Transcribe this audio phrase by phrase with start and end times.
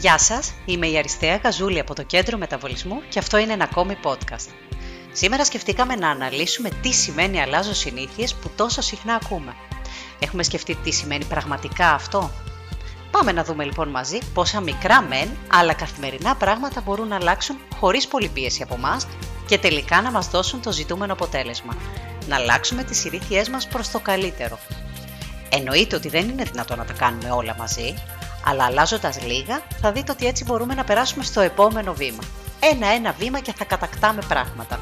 [0.00, 3.96] Γεια σας, είμαι η Αριστεία Καζούλη από το Κέντρο Μεταβολισμού και αυτό είναι ένα ακόμη
[4.02, 4.48] podcast.
[5.12, 9.54] Σήμερα σκεφτήκαμε να αναλύσουμε τι σημαίνει αλλάζω συνήθειες που τόσο συχνά ακούμε.
[10.18, 12.30] Έχουμε σκεφτεί τι σημαίνει πραγματικά αυτό;
[13.10, 18.08] Πάμε να δούμε λοιπόν μαζί πόσα μικρά μεν, αλλά καθημερινά πράγματα μπορούν να αλλάξουν χωρίς
[18.08, 19.06] πολλή πίεση από εμάς
[19.46, 21.76] και τελικά να μας δώσουν το ζητούμενο αποτέλεσμα.
[22.28, 24.58] Να αλλάξουμε τις συνήθειές μας προς το καλύτερο.
[25.48, 27.94] Εννοείται ότι δεν είναι δυνατό να τα κάνουμε όλα μαζί,
[28.44, 32.22] αλλά αλλάζοντας λίγα θα δείτε ότι έτσι μπορούμε να περάσουμε στο επόμενο βήμα.
[32.60, 34.74] Ένα-ένα βήμα και θα κατακτάμε πράγματα.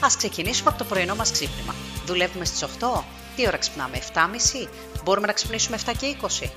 [0.00, 1.74] Α ξεκινήσουμε από το πρωινό μας ξύπνημα.
[2.06, 3.02] Δουλεύουμε στις 8,
[3.36, 4.68] τι ώρα ξυπνάμε, 7.30,
[5.04, 6.50] μπορούμε να ξυπνήσουμε 7 και 20.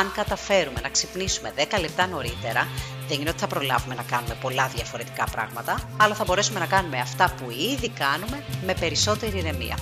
[0.00, 2.68] Αν καταφέρουμε να ξυπνήσουμε 10 λεπτά νωρίτερα,
[3.08, 6.98] δεν είναι ότι θα προλάβουμε να κάνουμε πολλά διαφορετικά πράγματα, αλλά θα μπορέσουμε να κάνουμε
[6.98, 9.78] αυτά που ήδη κάνουμε με περισσότερη ηρεμία.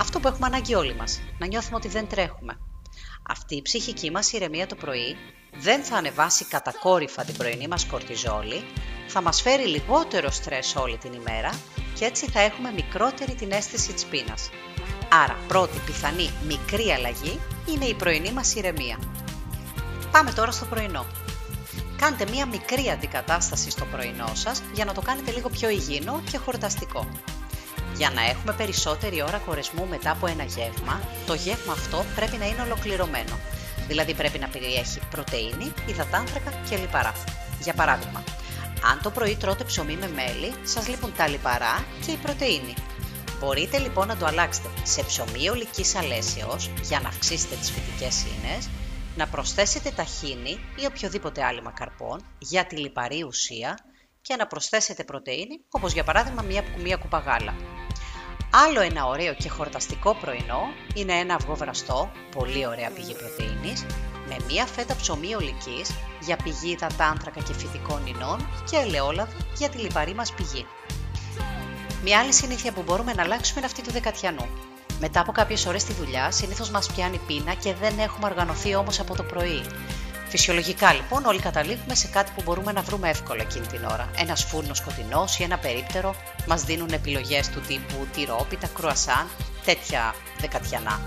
[0.00, 2.58] Αυτό που έχουμε ανάγκη όλοι μας, να νιώθουμε ότι δεν τρέχουμε.
[3.28, 5.16] Αυτή η ψυχική μας ηρεμία το πρωί
[5.58, 8.64] δεν θα ανεβάσει κατακόρυφα την πρωινή μας κορτιζόλη,
[9.06, 11.50] θα μας φέρει λιγότερο στρες όλη την ημέρα
[11.94, 14.50] και έτσι θα έχουμε μικρότερη την αίσθηση της πείνας.
[15.24, 18.98] Άρα πρώτη πιθανή μικρή αλλαγή είναι η πρωινή μας ηρεμία.
[20.10, 21.06] Πάμε τώρα στο πρωινό.
[21.96, 26.38] Κάντε μία μικρή αντικατάσταση στο πρωινό σας για να το κάνετε λίγο πιο υγιεινό και
[26.38, 27.08] χορταστικό.
[27.96, 32.46] Για να έχουμε περισσότερη ώρα κορεσμού μετά από ένα γεύμα, το γεύμα αυτό πρέπει να
[32.46, 33.38] είναι ολοκληρωμένο.
[33.88, 37.12] Δηλαδή πρέπει να περιέχει πρωτεΐνη, υδατάνθρακα και λιπαρά.
[37.60, 38.24] Για παράδειγμα,
[38.90, 42.74] αν το πρωί τρώτε ψωμί με μέλι, σας λείπουν τα λιπαρά και η πρωτεΐνη.
[43.38, 48.68] Μπορείτε λοιπόν να το αλλάξετε σε ψωμί ολικής αλέσεως για να αυξήσετε τις φυτικές ίνες,
[49.16, 53.78] να προσθέσετε ταχίνι ή οποιοδήποτε άλυμα καρπών για τη λιπαρή ουσία
[54.20, 57.54] και να προσθέσετε πρωτεΐνη, όπως για παράδειγμα μία, μία κουπα γάλα.
[58.64, 60.60] Άλλο ένα ωραίο και χορταστικό πρωινό
[60.94, 63.86] είναι ένα αυγό βραστό, πολύ ωραία πηγή πρωτεΐνης,
[64.28, 69.78] με μία φέτα ψωμί ολικής για πηγή υδατάνθρακα και φυτικών ινών και ελαιόλαδο για τη
[69.78, 70.66] λιπαρή μας πηγή.
[72.02, 74.46] Μια άλλη συνήθεια που μπορούμε να αλλάξουμε είναι αυτή του δεκατιανού.
[75.00, 79.00] Μετά από κάποιες ώρες στη δουλειά, συνήθως μας πιάνει πείνα και δεν έχουμε οργανωθεί όμως
[79.00, 79.62] από το πρωί.
[80.38, 84.10] Φυσιολογικά λοιπόν όλοι καταλήγουμε σε κάτι που μπορούμε να βρούμε εύκολα εκείνη την ώρα.
[84.16, 86.14] Ένας φούρνος σκοτεινός ή ένα περίπτερο
[86.46, 89.26] μας δίνουν επιλογές του τύπου τυρόπιτα, κρουασάν,
[89.64, 91.00] τέτοια δεκατιανά.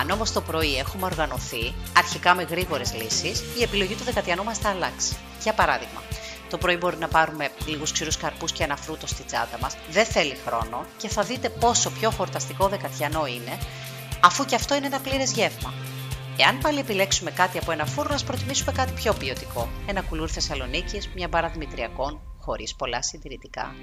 [0.00, 4.58] Αν όμως το πρωί έχουμε οργανωθεί, αρχικά με γρήγορες λύσεις, η επιλογή του δεκατιανού μας
[4.58, 5.16] θα αλλάξει.
[5.42, 6.02] Για παράδειγμα,
[6.50, 10.04] το πρωί μπορεί να πάρουμε λίγους ξηρούς καρπούς και ένα φρούτο στη τσάντα μας, δεν
[10.04, 13.58] θέλει χρόνο και θα δείτε πόσο πιο χορταστικό δεκατιανό είναι,
[14.20, 15.74] αφού και αυτό είναι ένα πλήρες γεύμα.
[16.40, 19.68] Εάν πάλι επιλέξουμε κάτι από ένα φούρνο, ας προτιμήσουμε κάτι πιο ποιοτικό.
[19.86, 23.74] Ένα κουλούρ Θεσσαλονίκης, μια μπάρα Δημητριακών, χωρίς πολλά συντηρητικά.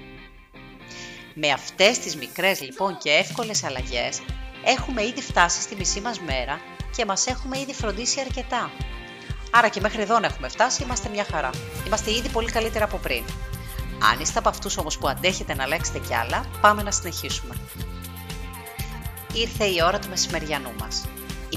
[1.34, 4.22] Με αυτές τις μικρές λοιπόν και εύκολες αλλαγές,
[4.64, 6.60] έχουμε ήδη φτάσει στη μισή μας μέρα
[6.96, 8.70] και μας έχουμε ήδη φροντίσει αρκετά.
[9.50, 11.50] Άρα και μέχρι εδώ να έχουμε φτάσει, είμαστε μια χαρά.
[11.86, 13.24] Είμαστε ήδη πολύ καλύτερα από πριν.
[14.12, 17.54] Αν είστε από αυτούς όμως που αντέχετε να αλλάξετε κι άλλα, πάμε να συνεχίσουμε.
[19.32, 21.04] Ήρθε η ώρα του μεσημεριανού μας.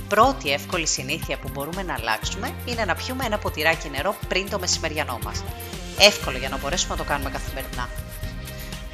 [0.10, 4.50] Η πρώτη εύκολη συνήθεια που μπορούμε να αλλάξουμε είναι να πιούμε ένα ποτηράκι νερό πριν
[4.50, 5.44] το μεσημεριανό μας.
[6.00, 7.90] Εύκολο για να μπορέσουμε να το κάνουμε καθημερινά.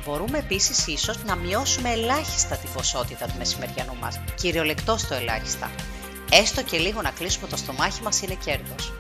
[0.06, 5.72] Μπορούμε επίσης ίσως να μειώσουμε ελάχιστα την ποσότητα του μεσημεριανού μας, κυριολεκτό στο ελάχιστα.
[6.32, 8.94] Έστω και λίγο να κλείσουμε το στομάχι μας είναι κέρδος.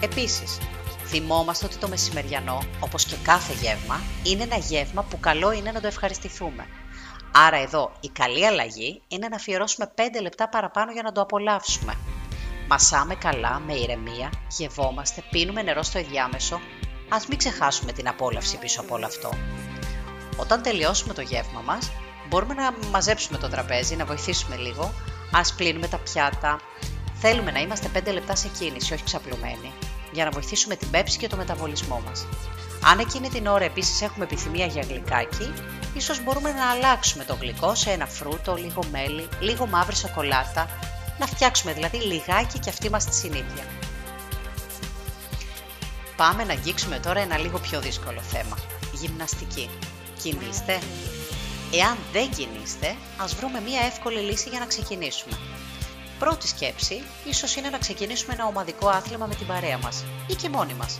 [0.00, 0.58] Επίσης,
[1.06, 5.80] θυμόμαστε ότι το μεσημεριανό, όπως και κάθε γεύμα, είναι ένα γεύμα που καλό είναι να
[5.80, 6.66] το ευχαριστηθούμε.
[7.32, 11.94] Άρα εδώ η καλή αλλαγή είναι να αφιερώσουμε 5 λεπτά παραπάνω για να το απολαύσουμε.
[12.68, 16.60] Μασάμε καλά, με ηρεμία, γευόμαστε, πίνουμε νερό στο ενδιάμεσο,
[17.08, 19.30] ας μην ξεχάσουμε την απόλαυση πίσω από όλο αυτό.
[20.36, 21.90] Όταν τελειώσουμε το γεύμα μας,
[22.28, 24.92] μπορούμε να μαζέψουμε το τραπέζι, να βοηθήσουμε λίγο,
[25.32, 26.60] ας πλύνουμε τα πιάτα.
[27.14, 29.72] Θέλουμε να είμαστε 5 λεπτά σε κίνηση, όχι ξαπλωμένοι,
[30.12, 32.26] για να βοηθήσουμε την πέψη και το μεταβολισμό μας.
[32.84, 35.52] Αν εκείνη την ώρα επίσης έχουμε επιθυμία για γλυκάκι,
[35.94, 40.68] ίσως μπορούμε να αλλάξουμε το γλυκό σε ένα φρούτο, λίγο μέλι, λίγο μαύρη σοκολάτα,
[41.18, 43.64] να φτιάξουμε δηλαδή λιγάκι και αυτή μας τη συνήθεια.
[46.16, 48.56] Πάμε να αγγίξουμε τώρα ένα λίγο πιο δύσκολο θέμα.
[48.92, 49.70] Γυμναστική.
[50.22, 50.78] Κινείστε.
[51.72, 55.38] Εάν δεν κινείστε, ας βρούμε μία εύκολη λύση για να ξεκινήσουμε.
[56.18, 60.48] Πρώτη σκέψη, ίσως είναι να ξεκινήσουμε ένα ομαδικό άθλημα με την παρέα μας ή και
[60.48, 60.98] μόνοι μας.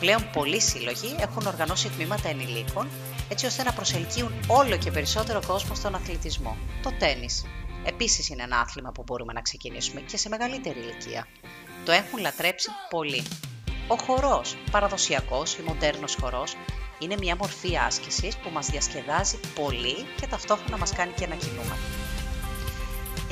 [0.00, 2.88] Πλέον πολλοί σύλλογοι έχουν οργανώσει τμήματα ενηλίκων
[3.28, 6.56] έτσι ώστε να προσελκύουν όλο και περισσότερο κόσμο στον αθλητισμό.
[6.82, 7.44] Το τέννις
[7.84, 11.26] επίσης είναι ένα άθλημα που μπορούμε να ξεκινήσουμε και σε μεγαλύτερη ηλικία.
[11.84, 13.22] Το έχουν λατρέψει πολλοί.
[13.88, 16.56] Ο χορός, παραδοσιακός ή μοντέρνος χορός,
[16.98, 21.76] είναι μια μορφή άσκησης που μας διασκεδάζει πολύ και ταυτόχρονα μας κάνει και να κινούμε.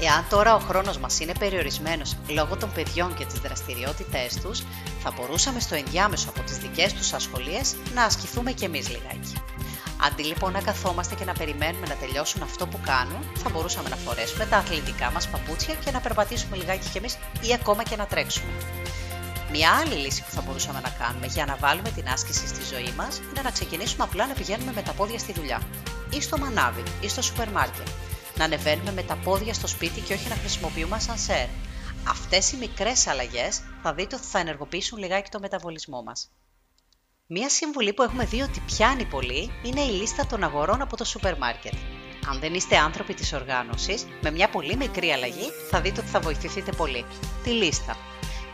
[0.01, 4.63] Εάν τώρα ο χρόνος μας είναι περιορισμένος λόγω των παιδιών και τις δραστηριότητές τους,
[5.03, 9.33] θα μπορούσαμε στο ενδιάμεσο από τις δικές τους ασχολίες να ασκηθούμε κι εμείς λιγάκι.
[10.05, 13.97] Αντί λοιπόν να καθόμαστε και να περιμένουμε να τελειώσουν αυτό που κάνουν, θα μπορούσαμε να
[13.97, 18.07] φορέσουμε τα αθλητικά μας παπούτσια και να περπατήσουμε λιγάκι κι εμείς ή ακόμα και να
[18.07, 18.53] τρέξουμε.
[19.51, 22.93] Μια άλλη λύση που θα μπορούσαμε να κάνουμε για να βάλουμε την άσκηση στη ζωή
[22.97, 25.61] μας είναι να ξεκινήσουμε απλά να πηγαίνουμε με τα πόδια στη δουλειά,
[26.11, 27.89] ή στο μανάβι, ή στο σούπερ μάρκετ.
[28.37, 31.47] Να ανεβαίνουμε με τα πόδια στο σπίτι και όχι να χρησιμοποιούμε ασανσέρ.
[32.09, 36.31] Αυτές οι μικρές αλλαγές θα δείτε ότι θα ενεργοποιήσουν λιγάκι το μεταβολισμό μας.
[37.35, 41.05] Μία συμβουλή που έχουμε δει ότι πιάνει πολύ είναι η λίστα των αγορών από το
[41.05, 41.73] σούπερ μάρκετ.
[42.29, 46.21] Αν δεν είστε άνθρωποι της οργάνωσης, με μια πολύ μικρή αλλαγή θα δείτε ότι θα
[46.21, 47.05] βοηθηθείτε πολύ.
[47.45, 47.97] Τη λίστα.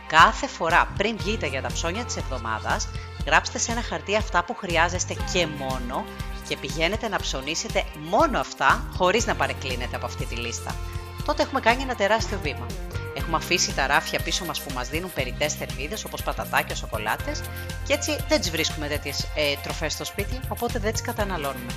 [0.07, 2.89] Κάθε φορά πριν βγείτε για τα ψώνια της εβδομάδας,
[3.25, 6.05] γράψτε σε ένα χαρτί αυτά που χρειάζεστε και μόνο
[6.47, 10.75] και πηγαίνετε να ψωνίσετε μόνο αυτά χωρίς να παρεκκλίνετε από αυτή τη λίστα.
[11.25, 12.65] Τότε έχουμε κάνει ένα τεράστιο βήμα.
[13.15, 17.41] Έχουμε αφήσει τα ράφια πίσω μας που μας δίνουν περιττές θερμίδες όπως πατατάκια, σοκολάτες
[17.87, 21.73] και έτσι δεν τις βρίσκουμε τέτοιες ε, τροφές στο σπίτι, οπότε δεν τις καταναλώνουμε.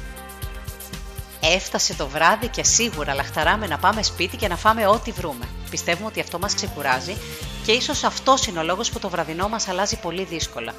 [1.40, 5.48] Έφτασε το βράδυ και σίγουρα λαχταράμε να πάμε σπίτι και να φάμε ό,τι βρούμε.
[5.70, 7.16] Πιστεύουμε ότι αυτό μας ξεκουράζει
[7.64, 10.74] και ίσως αυτός είναι ο λόγος που το βραδινό μας αλλάζει πολύ δύσκολα.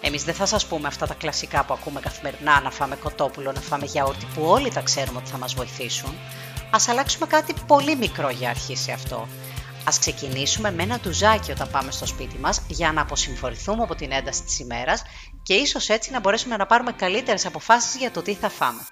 [0.00, 3.60] Εμείς δεν θα σας πούμε αυτά τα κλασικά που ακούμε καθημερινά, να φάμε κοτόπουλο, να
[3.60, 6.14] φάμε γιαούρτι, που όλοι τα ξέρουμε ότι θα μας βοηθήσουν.
[6.70, 9.28] Ας αλλάξουμε κάτι πολύ μικρό για αρχή σε αυτό.
[9.84, 14.12] Ας ξεκινήσουμε με ένα τουζάκι όταν πάμε στο σπίτι μας για να αποσυμφορηθούμε από την
[14.12, 15.02] ένταση της ημέρας
[15.42, 18.86] και ίσως έτσι να μπορέσουμε να πάρουμε καλύτερες αποφάσεις για το τι θα φάμε.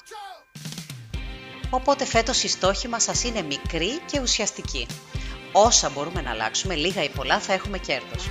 [1.70, 4.86] Οπότε φέτος η στόχη μας σας είναι μικρή και ουσιαστική.
[5.52, 8.30] Όσα μπορούμε να αλλάξουμε, λίγα ή πολλά, θα έχουμε κέρδος.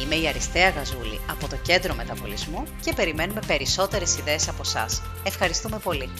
[0.00, 4.86] Είμαι η Αριστεία Γαζούλη από το Κέντρο Μεταβολισμού και περιμένουμε περισσότερες ιδέες από εσά.
[5.24, 6.10] Ευχαριστούμε πολύ!